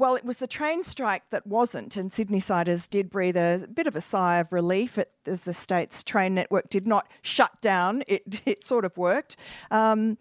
[0.00, 3.86] Well, it was the train strike that wasn't, and Sydney siders did breathe a bit
[3.86, 8.02] of a sigh of relief as the state's train network did not shut down.
[8.06, 9.36] It, it sort of worked.
[9.70, 10.16] Um,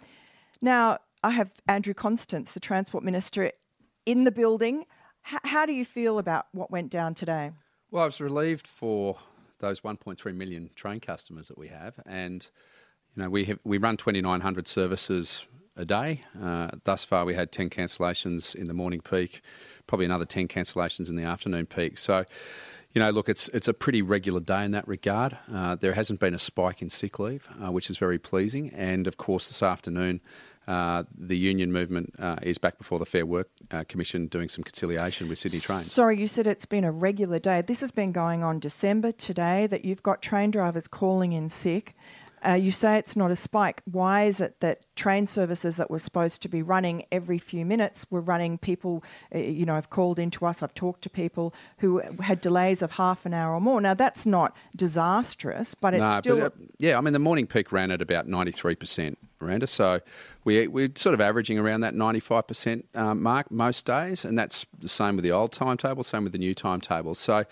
[0.62, 3.54] now, I have Andrew Constance, the Transport Minister,
[4.06, 4.84] in the building.
[5.26, 7.52] H- how do you feel about what went down today?
[7.90, 9.16] Well, I was relieved for
[9.60, 12.46] those 1.3 million train customers that we have, and
[13.16, 15.48] you know we have we run 2,900 services
[15.80, 16.24] a day.
[16.42, 19.42] Uh, thus far, we had 10 cancellations in the morning peak,
[19.88, 21.98] probably another 10 cancellations in the afternoon peak.
[21.98, 22.26] So,
[22.92, 25.38] you know, look, it's it's a pretty regular day in that regard.
[25.52, 28.72] Uh, there hasn't been a spike in sick leave, uh, which is very pleasing.
[28.72, 30.22] And of course, this afternoon,
[30.68, 34.64] uh, the union movement uh, is back before the Fair Work uh, Commission doing some
[34.64, 35.92] conciliation with Sydney Trains.
[35.92, 37.62] Sorry, you said it's been a regular day.
[37.62, 41.96] This has been going on December today that you've got train drivers calling in sick.
[42.48, 43.82] Uh, you say it's not a spike.
[43.86, 48.06] Why is it that train services that were supposed to be running every few minutes
[48.10, 49.04] were running people,
[49.34, 52.92] uh, you know, have called into us, I've talked to people who had delays of
[52.92, 53.82] half an hour or more.
[53.82, 56.40] Now, that's not disastrous, but it's No, still.
[56.40, 59.68] but, uh, yeah, I mean, the morning peak ran at about 93%, Miranda.
[59.68, 60.02] So
[60.44, 64.26] we, we're sort of averaging around that 95% um, mark most days.
[64.26, 67.16] And that's the same with the old timetable, same with the new timetable.
[67.16, 67.46] So,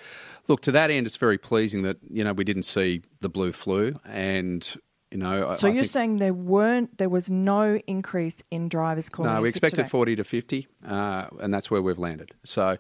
[0.48, 3.52] look, to that end, it's very pleasing that, you know, we didn't see the blue
[3.52, 4.00] flu.
[4.06, 4.78] And,
[5.12, 9.08] you know, so I you're think- saying there weren't, there was no increase in drivers
[9.10, 9.90] calling No, we expected today?
[9.90, 12.32] 40 to 50, uh, and that's where we've landed.
[12.44, 12.78] So,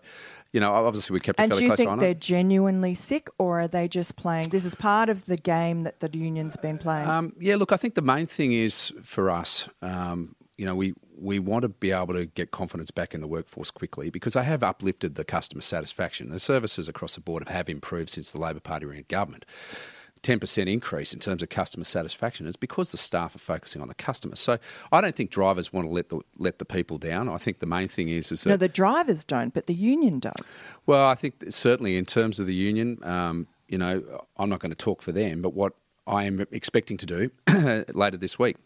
[0.51, 2.09] you know, obviously we kept a And do fairly you close eye think on they're
[2.11, 2.19] it.
[2.19, 4.49] genuinely sick, or are they just playing?
[4.49, 7.07] This is part of the game that the union's been playing.
[7.07, 10.95] Um, yeah, look, I think the main thing is for us, um, you know, we,
[11.19, 14.43] we want to be able to get confidence back in the workforce quickly because they
[14.43, 16.29] have uplifted the customer satisfaction.
[16.29, 19.45] The services across the board have improved since the Labor Party were in government.
[20.23, 23.95] 10% increase in terms of customer satisfaction is because the staff are focusing on the
[23.95, 24.35] customer.
[24.35, 24.57] So
[24.91, 27.29] I don't think drivers want to let the let the people down.
[27.29, 30.19] I think the main thing is is that no, the drivers don't, but the union
[30.19, 30.59] does.
[30.85, 34.71] well, I think certainly in terms of the union, um, you know, I'm not going
[34.71, 35.73] to talk for them, but what
[36.05, 37.31] I am expecting to do
[37.93, 38.57] later this week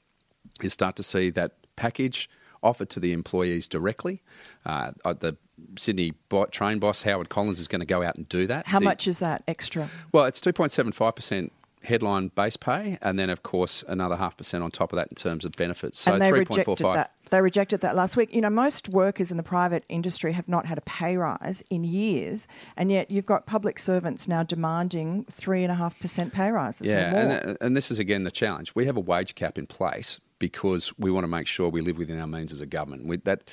[0.62, 2.30] is start to see that package
[2.64, 4.22] offered to the employees directly.
[4.66, 5.36] Uh, uh, the
[5.78, 8.68] Sydney bo- train boss Howard Collins is going to go out and do that.
[8.68, 9.90] How The- much is that extra?
[10.12, 11.52] Well, it's 2.75%
[11.84, 15.16] headline base pay, and then of course another half percent on top of that in
[15.16, 16.00] terms of benefits.
[16.00, 16.50] So and they 3.45.
[16.50, 17.12] rejected that.
[17.32, 18.34] They rejected that last week.
[18.36, 21.84] You know, most workers in the private industry have not had a pay rise in
[21.84, 26.52] years, and yet you've got public servants now demanding three and a half percent pay
[26.52, 26.86] rises.
[26.88, 28.76] Yeah, and, and this is again the challenge.
[28.76, 31.98] We have a wage cap in place because we want to make sure we live
[31.98, 33.08] within our means as a government.
[33.08, 33.50] We, that,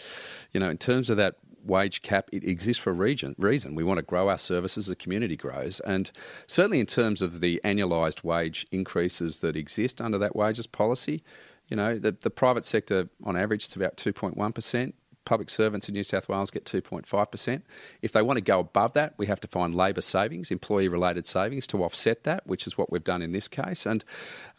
[0.52, 3.74] you know, in terms of that wage cap, it exists for a region, reason.
[3.74, 6.10] We want to grow our services, as the community grows, and
[6.46, 11.20] certainly in terms of the annualised wage increases that exist under that wages policy,
[11.68, 14.94] you know, the, the private sector on average is about two point one percent
[15.28, 17.62] public servants in New South Wales get 2.5%.
[18.00, 21.26] If they want to go above that, we have to find labour savings, employee related
[21.26, 23.84] savings to offset that, which is what we've done in this case.
[23.84, 24.02] And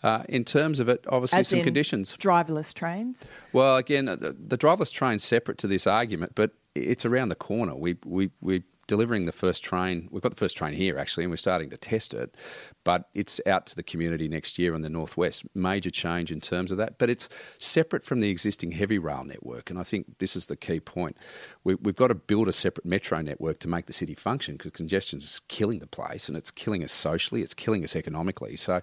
[0.04, 2.16] uh, in terms of it, obviously As some conditions.
[2.18, 3.26] driverless trains.
[3.52, 7.76] Well, again, the, the driverless train's separate to this argument, but it's around the corner.
[7.76, 10.10] We, we, we're delivering the first train.
[10.12, 12.36] We've got the first train here, actually, and we're starting to test it,
[12.84, 15.46] but it's out to the community next year in the northwest.
[15.54, 17.30] Major change in terms of that, but it's
[17.60, 21.16] separate from the existing heavy rail network, and I think this is the key point.
[21.64, 24.72] We, we've got to build a separate metro network to make the city function because
[24.72, 28.56] congestion is killing the place, and it's killing us socially, it's killing us economically.
[28.56, 28.82] So,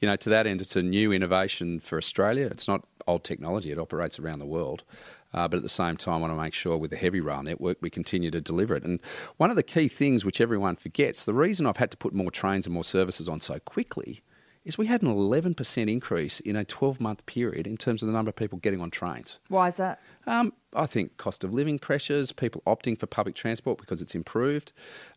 [0.00, 2.46] you know, to that end, it's a new innovation for Australia.
[2.46, 4.84] It's not old technology; it operates around the world.
[5.32, 7.42] Uh, but at the same time, I want to make sure with the heavy rail
[7.42, 8.84] network we continue to deliver it.
[8.84, 9.00] And
[9.36, 12.30] one of the key things which everyone forgets, the reason I've had to put more
[12.30, 14.22] trains and more services on so quickly
[14.64, 18.12] is we had an 11% increase in a 12 month period in terms of the
[18.12, 19.38] number of people getting on trains.
[19.48, 20.00] Why is that?
[20.26, 24.72] Um, I think cost of living pressures, people opting for public transport because it's improved,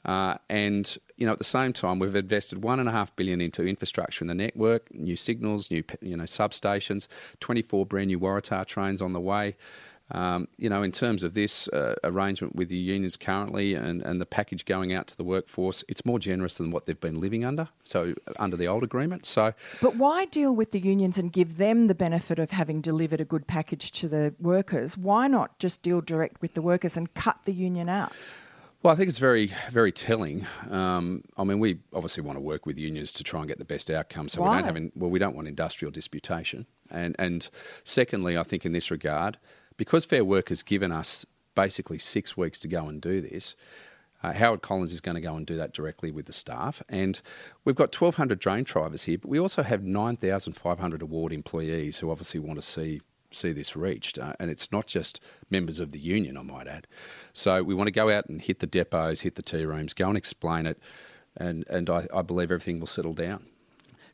[0.05, 3.41] uh, and you know at the same time we've invested one and a half billion
[3.41, 7.07] into infrastructure in the network, new signals, new you know substations,
[7.41, 9.55] 24 brand new Waratah trains on the way.
[10.13, 14.21] Um, you know, in terms of this uh, arrangement with the unions currently and, and
[14.21, 17.43] the package going out to the workforce, it's more generous than what they've been living
[17.43, 17.67] under.
[17.83, 19.25] So under the old agreement.
[19.25, 23.21] So But why deal with the unions and give them the benefit of having delivered
[23.21, 24.97] a good package to the workers?
[24.97, 28.13] Why not just deal direct with the workers and cut the union out?
[28.83, 30.45] Well, I think it's very, very telling.
[30.69, 33.65] Um, I mean, we obviously want to work with unions to try and get the
[33.65, 34.27] best outcome.
[34.27, 36.65] So we don't have, in, well, we don't want industrial disputation.
[36.91, 37.49] And and
[37.85, 39.37] secondly, I think in this regard,
[39.77, 41.25] because Fair Work has given us
[41.55, 43.55] basically six weeks to go and do this.
[44.23, 46.81] Uh, Howard Collins is going to go and do that directly with the staff.
[46.87, 47.21] And
[47.65, 52.39] we've got 1,200 drain drivers here, but we also have 9,500 award employees who obviously
[52.39, 53.01] want to see
[53.35, 54.19] see this reached.
[54.19, 56.87] Uh, and it's not just members of the union, I might add.
[57.33, 60.07] So we want to go out and hit the depots, hit the tea rooms, go
[60.07, 60.77] and explain it,
[61.35, 63.47] and, and I, I believe everything will settle down.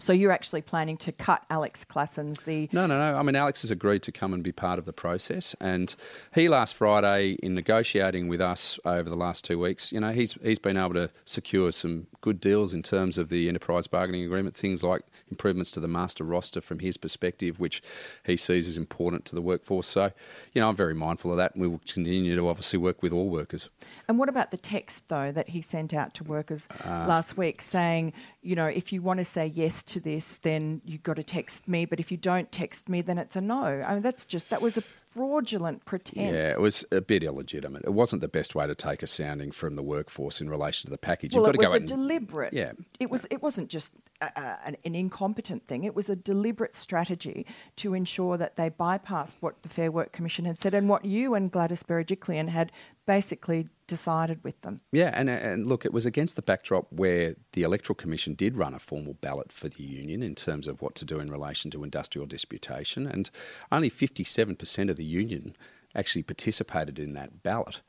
[0.01, 3.17] So you're actually planning to cut Alex Claassens the No, no, no.
[3.17, 5.93] I mean, Alex has agreed to come and be part of the process, and
[6.33, 10.33] he last Friday, in negotiating with us over the last two weeks, you know, he's
[10.41, 14.55] he's been able to secure some good deals in terms of the enterprise bargaining agreement,
[14.55, 17.83] things like improvements to the master roster from his perspective, which
[18.25, 19.87] he sees as important to the workforce.
[19.87, 20.11] So,
[20.53, 23.11] you know, I'm very mindful of that, and we will continue to obviously work with
[23.11, 23.69] all workers.
[24.07, 27.61] And what about the text though that he sent out to workers uh, last week
[27.61, 31.23] saying, you know, if you want to say yes to this, then you've got to
[31.23, 31.85] text me.
[31.85, 33.63] But if you don't text me, then it's a no.
[33.85, 36.33] I mean, that's just that was a fraudulent pretense.
[36.33, 37.83] Yeah, it was a bit illegitimate.
[37.85, 40.91] It wasn't the best way to take a sounding from the workforce in relation to
[40.91, 41.33] the package.
[41.35, 42.53] well, You've it got to was go a and- deliberate.
[42.53, 42.71] Yeah.
[42.99, 43.25] It was.
[43.29, 45.83] It wasn't just a, a, an, an incompetent thing.
[45.83, 47.45] It was a deliberate strategy
[47.77, 51.33] to ensure that they bypassed what the Fair Work Commission had said and what you
[51.35, 52.71] and Gladys Berejiklian had
[53.05, 54.79] basically decided with them.
[54.91, 58.73] Yeah, and and look, it was against the backdrop where the Electoral Commission did run
[58.73, 61.83] a formal ballot for the union in terms of what to do in relation to
[61.83, 63.29] industrial disputation, and
[63.71, 65.55] only fifty-seven percent of the union
[65.93, 67.81] actually participated in that ballot.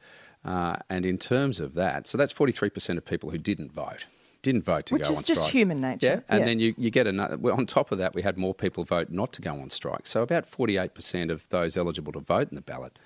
[0.42, 4.06] Uh, and in terms of that, so that's forty-three percent of people who didn't vote.
[4.42, 5.28] Didn't vote to Which go on strike.
[5.28, 6.46] Which is just human nature, Yeah, and yeah.
[6.46, 7.36] then you, you get another.
[7.36, 10.06] Well, on top of that, we had more people vote not to go on strike.
[10.06, 12.98] So about forty-eight percent of those eligible to vote in the ballot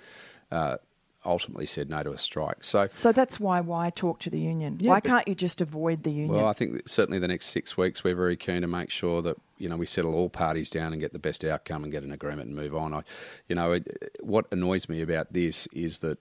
[0.53, 0.77] uh,
[1.25, 2.63] ultimately said no to a strike.
[2.63, 4.77] So So that's why why talk to the union?
[4.81, 6.35] Yeah, why can't you just avoid the union?
[6.35, 9.23] Well, I think that certainly the next six weeks we're very keen to make sure
[9.23, 12.03] that you know we settle all parties down and get the best outcome and get
[12.03, 12.95] an agreement and move on.
[12.95, 13.03] I,
[13.47, 16.19] you know, it, what annoys me about this is that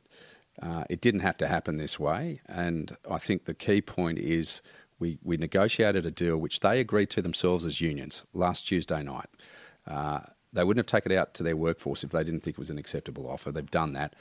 [0.62, 4.62] uh, it didn't have to happen this way, and I think the key point is
[5.00, 9.30] we we negotiated a deal which they agreed to themselves as unions last Tuesday night.
[9.86, 10.22] Uh,
[10.54, 12.70] they wouldn't have taken it out to their workforce if they didn't think it was
[12.70, 13.52] an acceptable offer.
[13.52, 14.16] They've done that.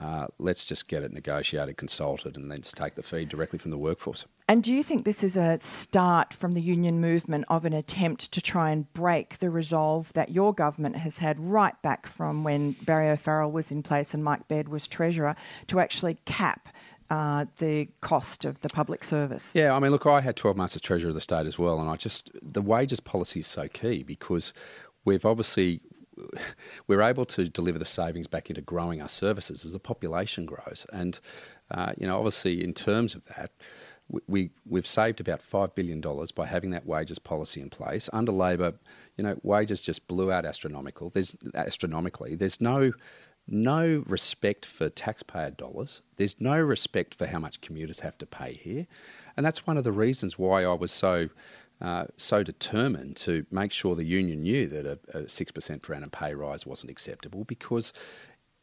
[0.00, 3.70] Uh, let's just get it negotiated, consulted, and then just take the feed directly from
[3.70, 4.24] the workforce.
[4.48, 8.32] And do you think this is a start from the union movement of an attempt
[8.32, 12.72] to try and break the resolve that your government has had right back from when
[12.72, 15.36] Barry O'Farrell was in place and Mike Baird was Treasurer
[15.66, 16.70] to actually cap
[17.10, 19.52] uh, the cost of the public service?
[19.54, 21.78] Yeah, I mean, look, I had 12 months as Treasurer of the State as well,
[21.78, 24.54] and I just, the wages policy is so key because
[25.04, 25.80] we've obviously,
[26.86, 30.86] we're able to deliver the savings back into growing our services as the population grows.
[30.92, 31.18] And,
[31.70, 33.52] uh, you know, obviously, in terms of that,
[34.08, 36.00] we, we, we've saved about $5 billion
[36.34, 38.10] by having that wages policy in place.
[38.12, 38.74] Under Labor,
[39.16, 41.10] you know, wages just blew out astronomical.
[41.10, 42.34] There's astronomically.
[42.34, 42.92] There's no
[43.52, 46.02] no respect for taxpayer dollars.
[46.16, 48.86] There's no respect for how much commuters have to pay here,
[49.36, 51.28] and that's one of the reasons why I was so
[51.80, 56.10] uh, so determined to make sure the union knew that a six percent per annum
[56.10, 57.92] pay rise wasn't acceptable because.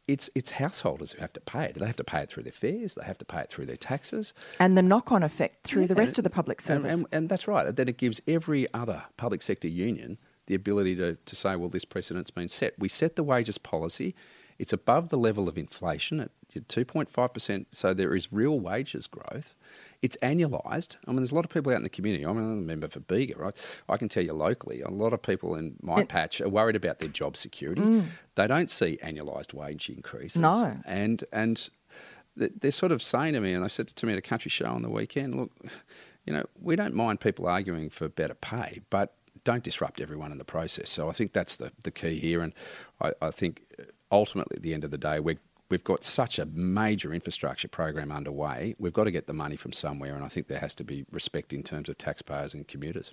[0.10, 1.76] It's, it's householders who have to pay it.
[1.76, 2.96] They have to pay it through their fares.
[2.96, 4.34] They have to pay it through their taxes.
[4.58, 6.94] And the knock on effect through the Yeah, rest of the public and, service.
[6.96, 7.76] and, and that's right.
[7.76, 11.84] Then it gives every other public sector union the ability to, to say, well, this
[11.84, 12.74] precedent's been set.
[12.80, 14.16] We set the wages policy.
[14.60, 19.56] It's above the level of inflation at 2.5%, so there is real wages growth.
[20.02, 20.96] It's annualised.
[21.08, 22.24] I mean, there's a lot of people out in the community.
[22.24, 23.56] I'm a member for Bega, right?
[23.90, 27.00] I can tell you locally, a lot of people in my patch are worried about
[27.00, 27.82] their job security.
[27.82, 28.06] Mm.
[28.36, 30.42] They don't see annualised wage increases.
[30.42, 30.78] No.
[30.86, 31.70] And, and
[32.36, 34.68] they're sort of saying to me, and I said to me at a country show
[34.68, 35.52] on the weekend, look,
[36.26, 40.38] you know, we don't mind people arguing for better pay, but don't disrupt everyone in
[40.38, 40.90] the process.
[40.90, 42.42] So I think that's the, the key here.
[42.42, 42.54] And
[43.02, 45.38] I, I think uh, ultimately at the end of the day, we're,
[45.70, 48.76] we've got such a major infrastructure program underway.
[48.80, 50.16] We've got to get the money from somewhere.
[50.16, 53.12] And I think there has to be respect in terms of taxpayers and commuters.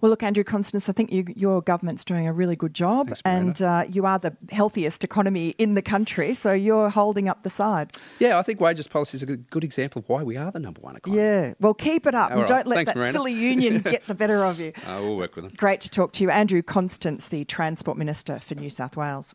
[0.00, 3.22] Well, look, Andrew Constance, I think you, your government's doing a really good job, Thanks,
[3.24, 7.48] and uh, you are the healthiest economy in the country, so you're holding up the
[7.48, 7.92] side.
[8.18, 10.58] Yeah, I think wages policy is a good, good example of why we are the
[10.58, 11.22] number one economy.
[11.22, 12.48] Yeah, well, keep it up, All and right.
[12.48, 13.18] don't let Thanks, that Miranda.
[13.18, 14.72] silly union get the better of you.
[14.86, 15.54] Uh, we'll work with them.
[15.56, 19.34] Great to talk to you, Andrew Constance, the Transport Minister for New South Wales.